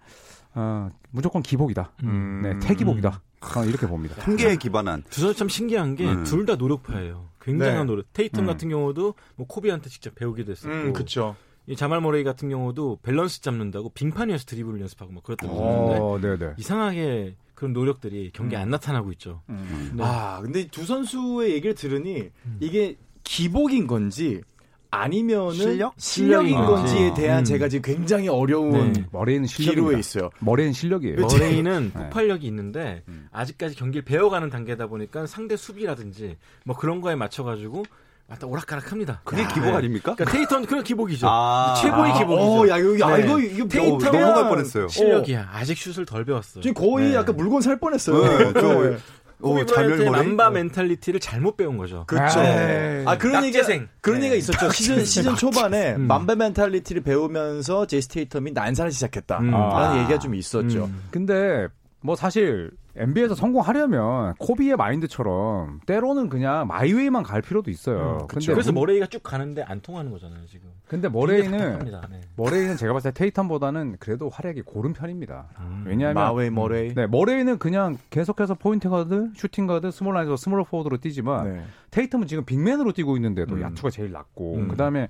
[0.53, 1.91] 어, 무조건 기복이다.
[2.03, 2.41] 음.
[2.43, 3.21] 네, 태기복이다.
[3.41, 4.15] 저는 이렇게 봅니다.
[4.23, 5.03] 통계에 기반한.
[5.09, 6.23] 두 선수 참 신기한 게 음.
[6.23, 7.29] 둘다 노력파예요.
[7.41, 7.83] 굉장한 네.
[7.85, 8.13] 노력.
[8.13, 8.45] 테이텀 음.
[8.45, 10.73] 같은 경우도 뭐 코비한테 직접 배우기도 했었고.
[10.73, 11.35] 음, 그쵸.
[11.67, 16.19] 이 자말 머레이 같은 경우도 밸런스 잡는다고 빙판 위에서 드리블을 연습하고 막 그랬던 분인데 어,
[16.19, 16.53] 네네.
[16.57, 19.41] 이상하게 그런 노력들이 경기에 안 나타나고 있죠.
[19.49, 19.91] 음.
[19.95, 20.03] 네.
[20.03, 22.57] 아, 근데 두 선수의 얘기를 들으니 음.
[22.59, 24.41] 이게 기복인 건지
[24.91, 25.93] 아니면은 실력?
[25.97, 27.21] 실력인 실력인 건지에 건지.
[27.21, 27.43] 대한 음.
[27.45, 29.05] 제가 지금 굉장히 어려운 네.
[29.11, 29.97] 머레이는 기로에.
[29.97, 30.29] 있어요.
[30.39, 31.15] 머레이는 실력이에요.
[31.21, 31.99] 머레이는 네.
[32.03, 33.27] 폭발력이 있는데 음.
[33.31, 37.83] 아직까지 경기를 배워가는 단계다 보니까 상대 수비라든지 뭐 그런 거에 맞춰가지고
[38.27, 39.21] 왔다 오락가락합니다.
[39.25, 39.71] 그게 야, 기복 네.
[39.75, 40.15] 아닙니까?
[40.15, 41.27] 그러니까 테이텀 그런 기복이죠.
[41.29, 41.73] 아.
[41.81, 42.61] 최고의 아, 기복이죠.
[42.61, 43.23] 어, 야, 이거, 아, 네.
[43.25, 44.87] 이거, 이거 테이텀 어, 넘어갈 뻔했어요.
[44.89, 45.49] 실력이야.
[45.53, 46.61] 아직 슛을 덜 배웠어요.
[46.61, 47.15] 지금 거의 네.
[47.15, 48.21] 약간 물건 살 뻔했어요.
[48.21, 48.89] 네, 저- 네.
[48.89, 48.97] 오,
[49.41, 50.11] 코비 브라이언트의.
[50.11, 52.05] Mamba mentality를 잘못 배운 거죠.
[52.07, 52.39] 그렇죠.
[53.05, 53.67] 아 그런 얘기가.
[54.01, 54.25] 그런 네.
[54.27, 54.71] 얘기가 있었죠.
[54.71, 56.01] 시즌 시즌 초반에 음.
[56.07, 59.39] Mamba mentality를 배우면서 제이슨 테이텀이 난사를 시작했다.
[59.39, 59.51] 음.
[59.51, 59.99] 라는 아.
[60.01, 60.85] 얘기가 좀 있었죠.
[60.85, 61.03] 음.
[61.11, 61.67] 근데
[62.03, 68.19] 뭐 사실 NBA에서 성공하려면 코비의 마인드처럼 때로는 그냥 my way만 갈 필요도 있어요.
[68.23, 70.69] 음, 근데 그래서 문- 머레이가 쭉 가는데 안 통하는 거잖아요, 지금.
[70.87, 71.79] 근데 되게 머레이는.
[72.09, 72.21] 네.
[72.35, 75.45] 머레이는 제가 봤을 때 테이텀보다는 그래도 활약이 고른 편입니다.
[75.59, 75.83] 음.
[75.85, 76.93] 왜냐하면 my way 머레이.
[76.95, 81.63] 네, 머레이는 그냥 계속해서 포인트 가드, 슈팅 가드, small 라인업에서 스몰 포워드로 뛰지만 네.
[81.91, 83.61] 테이텀은 지금 big man으로 뛰고 있는데도 음.
[83.61, 84.67] 야투가 제일 낮고 음.
[84.69, 85.07] 그다음에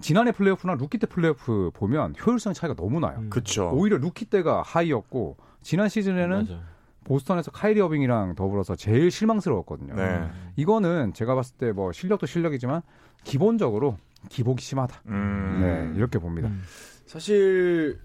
[0.00, 3.18] 지난해 플레이오프나 루키 때 플레이오프 보면 효율성 차이가 너무 나요.
[3.18, 3.30] 음.
[3.30, 3.70] 그쵸.
[3.74, 6.60] 오히려 루키 때가 high였고 지난 시즌에는 맞아.
[7.04, 9.94] 보스턴에서 카이리 어빙이랑 더불어서 제일 실망스러웠거든요.
[9.94, 10.30] 네.
[10.56, 12.82] 이거는 제가 봤을 때 뭐 실력도 실력이지만
[13.24, 13.96] 기본적으로
[14.28, 15.02] 기복이 심하다.
[15.06, 15.58] 음.
[15.60, 16.48] 네, 이렇게 봅니다.
[16.48, 16.62] 음.
[17.06, 17.98] 사실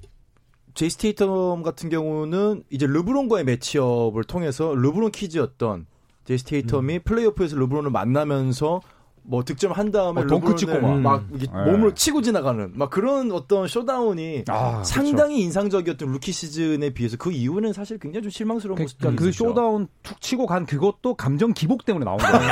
[0.74, 5.86] 제이슨 테이텀 같은 경우는 이제 르브론과의 matchup을 통해서 르브론 kids였던
[6.26, 8.82] 제이슨 테이텀이 플레이오프에서 르브론을 만나면서
[9.30, 11.00] 뭐 득점 한 다음에 어, 덩크 찍고 막.
[11.02, 11.66] 막 이렇게 네.
[11.72, 17.74] 몸으로 치고 지나가는 막 그런 어떤 showdown이 아, 상당히 인상적이었던 루키 시즌에 비해서 그 이후는
[17.74, 19.32] 사실 굉장히 좀 실망스러운 모습이 그러니까 그.
[19.34, 22.38] showdown 툭 치고 간 그것도 감정 기복 때문에 나온 거예요.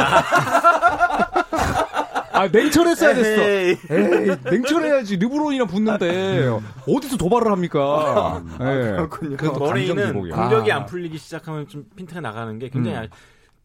[2.34, 3.42] 아 냉철했어야 됐어.
[3.42, 3.78] 에이.
[3.90, 5.16] 에이, 냉철해야지.
[5.16, 6.50] 르브론이랑 붙는데
[6.86, 8.44] 어디서 도발을 합니까?
[8.60, 8.66] 예.
[8.66, 9.38] 그렇군요.
[9.38, 10.36] 그래도 감정 머레이는 기복이야.
[10.36, 10.76] 공격이 아.
[10.78, 13.02] 안 풀리기 시작하면 좀 핀트가 나가는 게 굉장히 음.
[13.04, 13.10] 알-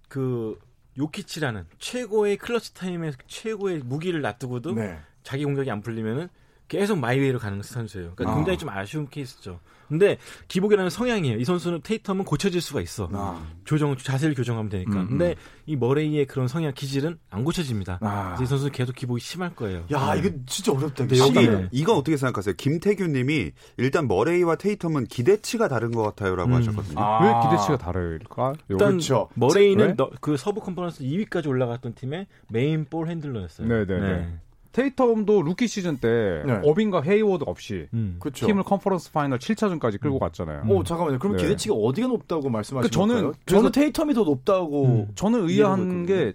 [0.08, 0.56] 그
[0.98, 4.98] 요키치라는 최고의 clutch time의 최고의 무기를 놔두고도 네.
[5.22, 6.28] 자기 공격이 안 풀리면은
[6.70, 8.12] 계속 my way로 가는 선수예요.
[8.14, 8.36] 그러니까 아.
[8.36, 9.58] 굉장히 좀 아쉬운 케이스죠.
[9.88, 11.36] 근데 기복이라는 성향이에요.
[11.38, 13.08] 이 선수는 테이텀은 고쳐질 수가 있어.
[13.12, 13.44] 아.
[13.64, 14.92] 조정 자세를 교정하면 되니까.
[14.92, 15.08] 음, 음.
[15.08, 15.34] 근데
[15.66, 17.98] 이 머레이의 그런 성향 기질은 안 고쳐집니다.
[18.00, 18.38] 아.
[18.40, 19.84] 이 선수는 계속 기복이 심할 거예요.
[19.90, 20.20] 야, 네.
[20.20, 20.94] 이거 진짜 어렵다.
[20.94, 21.26] 근데 이거.
[21.26, 21.68] 여기- 이건, 네.
[21.72, 22.54] 이건 어떻게 생각하세요?
[22.56, 26.54] 김태규님이 일단 머레이와 테이텀은 기대치가 다른 것 같아요라고 음.
[26.54, 27.00] 하셨거든요.
[27.00, 27.24] 아.
[27.24, 28.52] 왜 기대치가 다를까?
[28.68, 29.28] 일단 그렇죠.
[29.34, 29.94] 머레이는 왜?
[29.96, 33.66] 너- 그 서부 컨퍼런스 2위까지 올라갔던 팀의 main ball handler였어요.
[33.66, 34.38] 네네네.
[34.72, 36.60] 테이텀도 루키 시즌 때 네.
[36.64, 38.16] 어빙과 헤이워드 없이 음.
[38.20, 38.46] 그렇죠.
[38.46, 40.62] 팀을 conference final 7차전까지 끌고 갔잖아요.
[40.68, 41.18] 어, 잠깐만요.
[41.18, 41.42] 그럼 네.
[41.42, 43.32] 기대치가 어디가 높다고 말씀하시는 그 저는- 거예요?
[43.32, 44.86] 저는- 저는 테이텀이 더 높다고.
[44.86, 45.08] 음.
[45.14, 46.06] 저는 의아한.
[46.06, 46.34] 게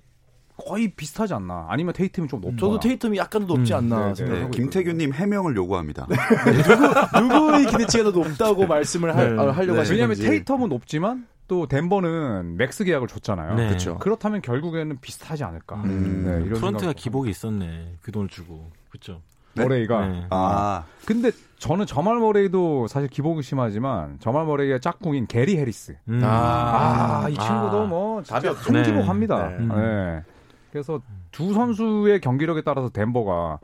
[0.58, 1.66] 거의 비슷하지 않나.
[1.70, 2.58] 아니면 테이텀이 좀 높거나.
[2.58, 3.78] 저도 테이텀이 약간 더 높지 음.
[3.78, 4.40] 않나 네, 네.
[4.42, 6.08] 네, 김태규님 해명을 요구합니다.
[6.60, 7.22] 있거든요.
[7.22, 9.42] 누구의 기대치가 더 높다고 말씀을 할- 네.
[9.42, 9.80] 아, 하려고 네.
[9.80, 10.16] 하시는 왜냐하면.
[10.18, 13.56] 테이텀은 높지만 또 덴버는 max 계약을 줬잖아요.
[13.56, 13.70] 네.
[13.70, 13.98] 그쵸.
[14.00, 15.76] 그렇다면 결국에는 비슷하지 않을까.
[15.84, 16.24] 음.
[16.26, 17.98] 네, 이런 프런트가 생각- 기복이 있었네.
[18.02, 18.72] 그 돈을 주고.
[18.90, 19.22] 그렇죠.
[19.54, 20.08] 머레이가.
[20.08, 20.28] 네.
[20.32, 25.96] 아, 근데 저는 자말 머레이도 사실 기복이 심하지만 자말 머레이의 짝꿍인 게리 해리스.
[26.10, 26.20] 음.
[26.24, 27.42] 아, 이 아.
[27.42, 28.74] 친구도 뭐 답이 없죠.
[28.76, 29.48] 한기복합니다.
[29.50, 29.56] 네.
[29.58, 29.68] 음.
[29.70, 30.24] 네.
[30.72, 31.00] 그래서
[31.32, 33.60] 두 선수의 경기력에 따라서 덴버가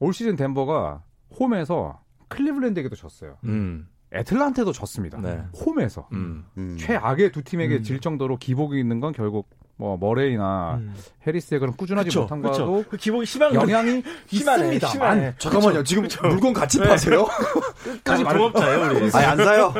[0.00, 1.00] 올 시즌 덴버가
[1.38, 3.36] 홈에서 클리블랜드에게도 졌어요.
[3.44, 3.88] 음.
[4.12, 5.18] 애틀란타도 졌습니다.
[5.20, 5.40] 네.
[5.64, 6.44] 홈에서 음.
[6.58, 6.76] 음.
[6.78, 7.82] 최악의 두 팀에게 음.
[7.82, 10.94] 질 정도로 기복이 있는 건 결국 뭐 머레이나 음.
[11.26, 12.52] 해리스의 그런 꾸준하지 그쵸, 못한 그쵸.
[12.66, 14.86] 거도 그 기복이 심한 거 영향이 심하네, 있습니다.
[14.88, 15.34] 심하네.
[15.38, 15.82] 잠깐만요.
[15.84, 17.26] 지금 물건 같이 파세요?
[18.04, 19.10] 까지 동업자예요, 우리.
[19.14, 19.72] 아니, 안 사요.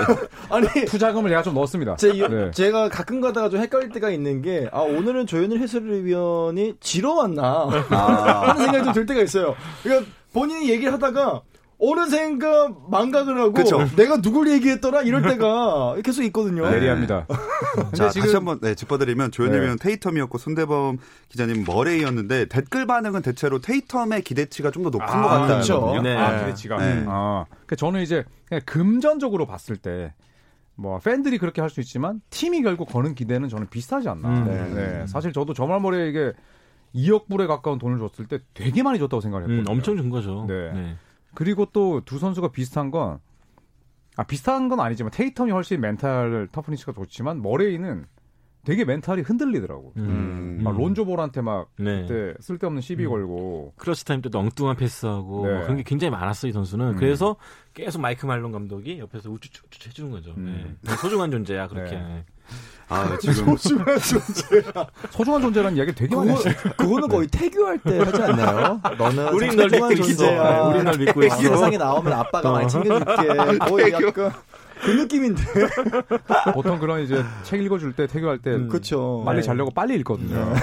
[0.50, 1.96] 아니, 투자금을 내가 좀 넣었습니다.
[1.96, 2.50] 제, 이- 네.
[2.50, 7.68] 제가 가끔 가다가 좀 헷갈릴 때가 있는 게, 아, 오늘은 조현일 해설위원이 지러 왔나?
[7.90, 9.54] 아, 하는 생각이 좀 들 때가 있어요.
[9.82, 11.40] 그러니까 본인이 얘기를 하다가,
[11.80, 13.78] 어느샌가 망각을 하고, 그쵸.
[13.96, 15.02] 내가 누굴 얘기했더라?
[15.02, 16.68] 이럴 때가 계속 있거든요.
[16.68, 16.76] 네.
[16.76, 17.26] 예리합니다.
[17.94, 19.96] 자, 지금- 다시 한번 네, 짚어드리면 조현님은 네.
[19.96, 25.48] 테이텀이었고 손대범 기자님 머레이였는데 댓글 반응은 대체로 테이텀의 기대치가 좀 더 높은 아, 것 같다는
[25.48, 25.80] 그렇죠.
[25.80, 26.02] 거든요.
[26.02, 26.16] 네.
[26.16, 26.76] 아, 기대치가.
[26.78, 27.04] 네.
[27.06, 30.14] 아, 그 저는 이제 그냥 금전적으로 봤을 때,
[30.76, 34.28] 뭐 팬들이 그렇게 할 수 있지만 팀이 결국 거는 기대는 저는 비슷하지 않나.
[34.28, 34.44] 음.
[34.46, 34.74] 네.
[35.00, 35.06] 네.
[35.06, 36.32] 사실 저도 자말 머레이에게
[36.94, 39.72] 2억 불에 가까운 돈을 줬을 때 되게 많이 줬다고 생각을 음, 했거든요.
[39.76, 40.44] 엄청 준 거죠.
[40.48, 40.96] 네.
[41.38, 43.20] 그리고 또 두 선수가 비슷한 건,
[44.16, 48.06] 아, 비슷한 건 아니지만 테이텀이 훨씬 mental toughness가 좋지만 머레이는
[48.64, 49.92] 되게 mental이 흔들리더라고.
[49.98, 50.58] 음.
[50.64, 52.02] 막 론조볼한테 막 네.
[52.02, 53.10] 그때 쓸데없는 시비 음.
[53.10, 55.52] 걸고 clutch time 때도 엉뚱한 패스하고 네.
[55.52, 56.96] 뭐 그런 게 굉장히 많았어요 이 선수는 음.
[56.96, 57.36] 그래서
[57.72, 60.76] 계속 마이크 말론 감독이 옆에서 우쭈쭈 우쭈쭈 해주는 거죠 음.
[60.82, 60.96] 네.
[60.96, 62.24] 소중한 존재야 그렇게 네.
[62.90, 64.62] 아, 지금 소중한 존재.
[65.10, 66.54] 소중한 존재라는 이야기 되게 많이 했어요.
[66.76, 68.80] 그거는 거의 태교할 때 하지 않나요?
[68.96, 70.42] 너는 우린 참널 소중한 믿고 존재야.
[70.42, 73.58] 네, 우린 널 믿고 있어 세상에 나오면 아빠가 많이 챙겨줄게.
[73.68, 74.32] 거의 약간
[74.80, 75.42] 그 느낌인데.
[76.54, 79.22] 보통 그런 이제 책 읽어줄 때 태교할 때 그렇죠.
[79.26, 79.42] 빨리 네.
[79.42, 80.36] 자려고 빨리 읽거든요.
[80.36, 80.60] 네.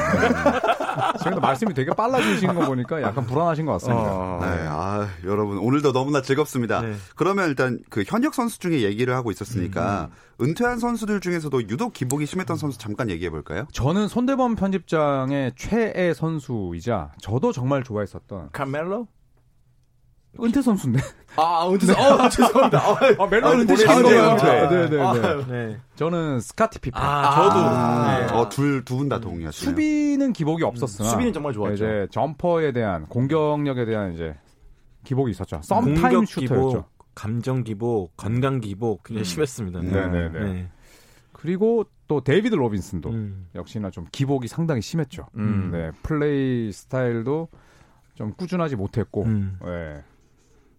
[1.17, 4.03] 지금도 말씀이 되게 빨라지시는 거 보니까 약간 불안하신 것 같습니다.
[4.03, 4.39] 어.
[4.41, 6.81] 네, 아, 여러분 오늘도 너무나 즐겁습니다.
[6.81, 6.95] 네.
[7.15, 10.09] 그러면 일단 그 현역 선수 중에 얘기를 하고 있었으니까
[10.41, 13.67] 은퇴한 선수들 중에서도 유독 기복이 심했던 선수 잠깐 얘기해 볼까요?
[13.71, 19.07] 저는 손대범 편집장의 최애 선수이자 저도 정말 좋아했었던 카멜로?
[20.41, 20.99] 은퇴 선수인데.
[21.37, 22.79] 아, 은퇴, 어, 죄송합니다.
[22.79, 23.73] 아, 아, 멜로 은퇴.
[23.73, 23.87] 은퇴.
[23.87, 25.01] 아, 네네네.
[25.01, 25.77] 아, 네.
[25.95, 27.01] 저는 스카티 피펜.
[27.01, 28.19] 아 저도 아.
[28.19, 28.33] 네.
[28.33, 29.71] 어, 둘, 두 분 다 동의하시네요.
[29.71, 31.73] 수비는 기복이 없었으나 수비는 정말 좋았죠.
[31.73, 34.35] 이제 jumper에 대한 공격력에 대한 이제
[35.03, 35.59] 기복이 있었죠.
[35.63, 36.55] sometime shooter였죠.
[36.55, 39.23] 기복 감정 기복 건강 기복 굉장히 음.
[39.23, 39.89] 심했습니다 네.
[39.91, 40.39] 네네네.
[40.53, 40.69] 네.
[41.31, 43.47] 그리고 또 데이비드 로빈슨도 음.
[43.55, 45.27] 역시나 좀 기복이 상당히 심했죠.
[45.37, 45.69] 음.
[45.71, 47.47] 네, 플레이 스타일도
[48.15, 49.57] 좀 꾸준하지 못했고, 음.
[49.63, 50.01] 네.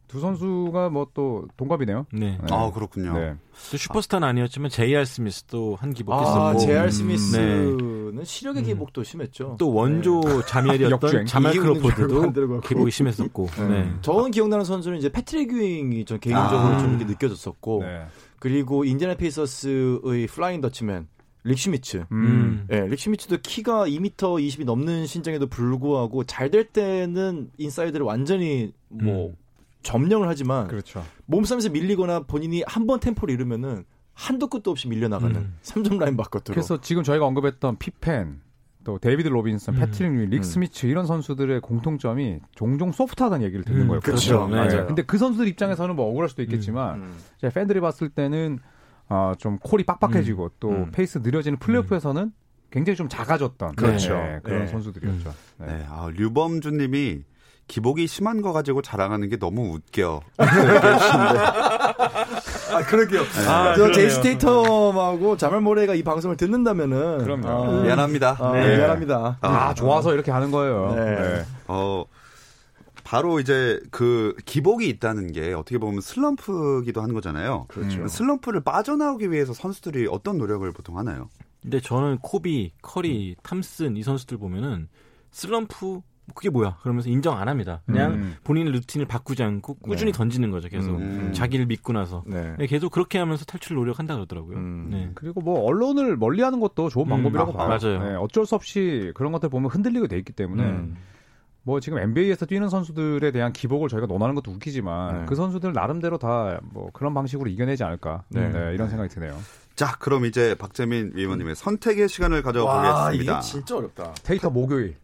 [0.09, 2.07] 두 선수가 뭐 또 동갑이네요.
[2.13, 2.39] 네.
[2.41, 2.47] 네.
[2.51, 3.13] 아, 그렇군요.
[3.19, 3.35] 네.
[3.71, 8.67] 또 슈퍼스타는 아니었지만 제이알 스미스도 한 기복했었고 아, 제알 음, 스미스는 시력의 음.
[8.67, 9.57] 기복도 심했죠.
[9.59, 11.27] 또 원조 자말이었던 역주행.
[11.27, 12.61] 자말 크로포드도.
[12.61, 13.93] 기복이 심했었고 네.
[14.03, 16.79] 저는 기억나는 선수는 이제 패트릭 유잉이 전 개인적으로 아.
[16.79, 18.07] 좀 느껴졌었고, 네.
[18.39, 21.09] 그리고 인디애나 페이서스의 Flying Dutchman,
[21.45, 22.05] 릭 슈미츠.
[22.13, 22.25] 음.
[22.27, 22.67] 음.
[22.73, 29.29] 예, 릭 슈미츠도 키가 2m 20이 넘는 신장에도 불구하고 잘 될 때는 inside를 완전히 뭐
[29.29, 29.37] 음.
[29.87, 31.05] 점령을 하지만 그렇죠.
[31.27, 35.55] 몸싸움에서 밀리거나 본인이 한 번 템포를 잃으면은 한도 끝도 없이 밀려나가는 음.
[35.63, 36.55] 3점 라인 바깥으로.
[36.55, 38.41] 그래서 지금 저희가 언급했던 피펜,
[38.85, 39.79] 또 데이비드 로빈슨, 음.
[39.81, 40.43] 패트릭 리, 릭 음.
[40.43, 44.01] 스미츠 이런 선수들의 공통점이 종종 soft하다는 얘기를 듣는 음, 거예요.
[44.01, 44.49] 그렇죠.
[44.49, 44.57] 네.
[44.57, 44.87] 맞아요.
[44.87, 47.17] 근데 그 선수들 입장에서는 뭐 억울할 수도 있겠지만 음.
[47.39, 48.59] 제 팬들이 봤을 때는
[49.09, 50.91] 어, 좀 call이 빡빡해지고 또 음.
[50.93, 52.33] 페이스 느려지는 플레이오프에서는
[52.71, 54.15] 굉장히 좀 작아졌던 그렇죠.
[54.15, 54.67] 네, 그런 네.
[54.69, 55.35] 선수들이었죠.
[55.59, 55.67] 네.
[55.67, 57.23] 네, 아, 류범주님이
[57.69, 60.21] 기복이 심한 거 가지고 자랑하는 게 너무 웃겨.
[60.39, 60.47] 아,
[62.87, 63.23] 그러게요.
[63.49, 63.93] 아, 저 그러네요.
[63.93, 67.49] 제이슨 테이텀하고 자말 머레이가 이 방송을 듣는다면은 그럼요.
[67.49, 68.37] 아, 미안합니다.
[68.39, 68.77] 아, 네.
[68.77, 69.39] 미안합니다.
[69.41, 70.95] 아, 좋아서 이렇게 하는 거예요.
[70.95, 71.05] 네.
[71.17, 71.45] 네.
[71.67, 72.05] 어,
[73.03, 77.67] 바로 이제 그 기복이 있다는 게 어떻게 보면 슬럼프기도 한 거잖아요.
[77.69, 78.07] 그렇죠.
[78.09, 81.29] 슬럼프를 빠져나오기 위해서 선수들이 어떤 노력을 보통 하나요?
[81.63, 84.89] 근데 저는 코비, 커리, 탐슨 이 선수들 보면은
[85.31, 86.03] 슬럼프 뭐
[86.35, 86.77] 그게 뭐야?
[86.83, 87.83] 그러면서 인정 안 합니다.
[87.87, 88.37] 그냥 음.
[88.45, 90.19] 본인의 루틴을 바꾸지 않고 꾸준히 네.
[90.19, 90.69] 던지는 거죠.
[90.69, 91.33] 계속 음.
[91.33, 92.55] 자기를 믿고 나서 네.
[92.59, 94.57] 네, 계속 그렇게 하면서 탈출 노력한다 그러더라고요.
[94.57, 94.89] 음.
[94.91, 95.11] 네.
[95.15, 97.69] 그리고 뭐 언론을 멀리하는 것도 좋은 음, 방법이라고 아, 봐요.
[97.81, 98.03] 맞아요.
[98.03, 100.97] 네, 어쩔 수 없이 그런 것들 보면 흔들리게 돼 있기 때문에 음.
[101.63, 105.27] 뭐 지금 NBA에서 뛰는 선수들에 대한 기복을 저희가 논하는 것도 웃기지만 네.
[105.27, 108.49] 그 선수들 나름대로 다 뭐 그런 방식으로 이겨내지 않을까 네.
[108.51, 109.37] 네, 이런 생각이 드네요.
[109.75, 113.41] 자, 그럼 이제 박재민 위원님의 선택의 시간을 가져보겠습니다.
[113.41, 114.15] 진짜 어렵다.
[114.23, 114.97] 테이터 목요일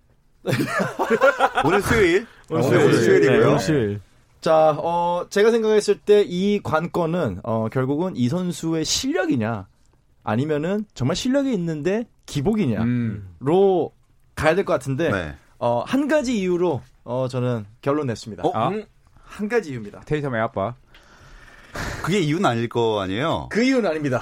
[1.64, 2.26] 오늘 수요일.
[2.50, 2.94] 오늘 오늘 수요일.
[2.94, 3.52] 수요일 이고요.
[3.52, 4.00] 네, 수요일.
[4.40, 9.66] 자, 어, 제가 생각했을 때 이 관건은 어, 결국은 이 선수의 실력이냐
[10.24, 13.30] 아니면은 정말 실력이 있는데 기복이냐로 음.
[14.34, 15.34] 가야 될 것 같은데 네.
[15.58, 18.42] 어, 한 가지 이유로 어, 저는 결론 냈습니다.
[18.44, 18.50] 어?
[18.54, 18.68] 아.
[18.68, 18.84] 음,
[19.24, 20.00] 한 가지 이유입니다.
[20.00, 20.74] 테이텀의 아빠
[22.02, 23.48] 그게 이유는 아닐 거 아니에요?
[23.50, 24.20] 그 이유는 아닙니다.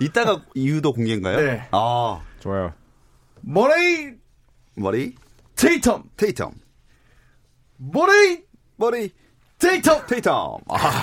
[0.00, 1.36] 이따가 이유도 공개인가요?
[1.40, 1.68] 네.
[1.70, 2.72] 아, 좋아요.
[3.42, 4.14] 머레이
[4.74, 5.14] 머리,
[5.56, 6.52] 테이텀, 테이텀.
[7.78, 8.42] 머레이
[8.76, 9.12] 머리,
[9.58, 10.60] 테이텀, 테이텀.
[10.68, 11.02] 아,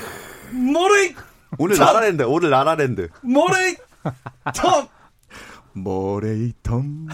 [0.51, 1.15] 머레이
[1.57, 3.09] 오늘 라라랜드, 오늘 라라랜드.
[3.21, 3.75] 머레이
[4.45, 4.87] 텀,
[5.73, 7.07] 머레이 텀,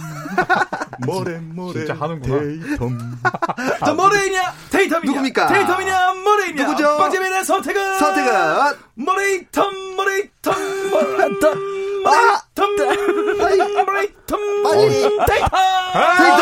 [1.05, 2.35] 머레 머레 진짜 하는구나.
[2.39, 3.79] 테이텀.
[3.85, 5.47] 자, 머레이냐 테이텀이냐 누굽니까?
[5.47, 6.97] 테이텀이냐 머레이냐 누구죠?
[6.97, 8.31] 박재민의 선택은 선택은
[8.97, 12.41] 머레이텀 머레이텀 머레이텀 아!
[12.55, 15.01] 머레이텀 머레이텀 빨리!
[15.25, 16.39] 테이텀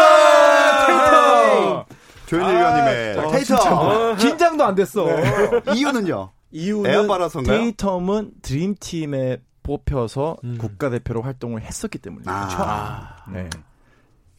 [0.87, 1.85] 테이텀!
[2.27, 2.61] 조현일
[3.55, 4.17] 테이텀.
[4.19, 5.05] 긴장도 안 됐어.
[5.75, 6.31] 이유는요?
[6.51, 7.07] 이유는?
[7.07, 10.57] 테이텀은 드림팀에 뽑혀서 음.
[10.57, 12.31] 국가대표로 활동을 했었기 때문이죠.
[12.31, 13.25] 아.
[13.31, 13.49] 네.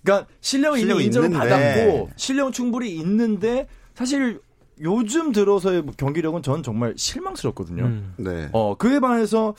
[0.03, 1.49] 그러니까 실력은 이미 인정을 있는데.
[1.49, 4.40] 받았고 실력은 충분히 있는데 사실
[4.81, 7.85] 요즘 들어서의 경기력은 저는 정말 실망스럽거든요.
[7.85, 8.14] 음.
[8.16, 8.49] 네.
[8.53, 9.55] 어 그에 반해서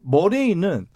[0.00, 0.86] 머레이는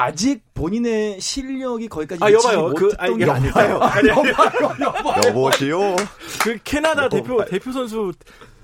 [0.00, 2.72] 아직 본인의 실력이 거기까지 아, 여봐요.
[2.74, 3.34] 그, 아니, 게 여봐요.
[3.80, 3.80] 아닐까요?
[5.26, 5.96] 여보시오.
[6.40, 8.12] 그 캐나다 대표 대표 선수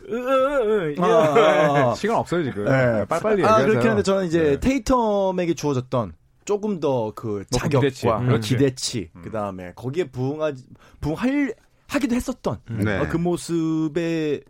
[0.08, 1.02] 으, 으, 으, 으.
[1.02, 1.94] 아, 아, 아.
[1.96, 2.64] 시간 없어요 지금.
[2.66, 3.04] 네.
[3.06, 3.66] 빨리빨리 아, 얘기하세요.
[3.66, 4.60] 그렇긴 한데 저는 이제 네.
[4.60, 6.12] 테이텀에게 주어졌던
[6.44, 8.06] 조금 더 그 자격과 기대치.
[8.06, 8.48] 그렇지.
[8.56, 10.64] 기대치, 그 다음에 거기에 부응하지,
[11.00, 11.54] 부응할,
[11.88, 12.98] 하기도 했었던 네.
[12.98, 14.40] 어, 그 모습에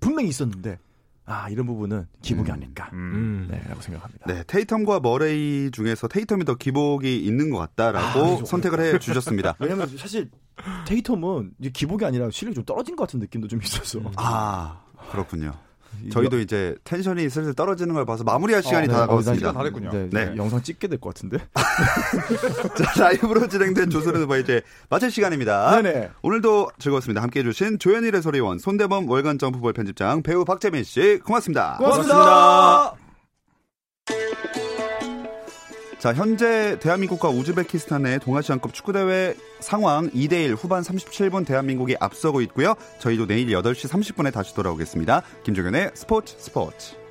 [0.00, 0.78] 분명히 있었는데,
[1.26, 2.54] 아, 이런 부분은 기복이 음.
[2.54, 2.88] 아닐까.
[2.92, 3.48] 음.
[3.50, 4.26] 네, 라고 생각합니다.
[4.26, 9.56] 네, 테이텀과 머레이 중에서 테이텀이 더 기복이 있는 것 같다라고 아, 선택을 해 주셨습니다.
[9.60, 10.30] 왜냐면 사실
[10.86, 14.00] 테이텀은 이제 기복이 아니라 실력이 좀 떨어진 것 같은 느낌도 좀 있어서.
[14.16, 15.52] 아, 그렇군요.
[16.10, 18.92] 저희도 이제 텐션이 슬슬 떨어지는 걸 봐서 마무리할 시간이 네.
[18.92, 19.50] 다가왔습니다.
[19.50, 19.90] 어, 나다 됐군요.
[19.90, 20.34] 네, 네.
[20.36, 21.38] 영상 찍게 될 것 같은데.
[22.94, 25.80] 자, 라이브로 진행된 조선의 누바 이제 마칠 시간입니다.
[25.82, 26.10] 네네.
[26.22, 27.22] 오늘도 즐거웠습니다.
[27.22, 31.76] 함께 해주신 조현일 해설위원, 손대범 월간 점프볼 편집장, 배우 박재민 씨, 고맙습니다.
[31.78, 33.05] 고맙습니다.
[35.98, 42.74] 자, 현재 대한민국과 우즈베키스탄의 동아시안컵 축구대회 상황 2대1 후반 37분 대한민국이 앞서고 있고요.
[42.98, 45.22] 저희도 내일 8시 30분에 다시 돌아오겠습니다.
[45.42, 47.05] 김종현의 스포츠 스포츠.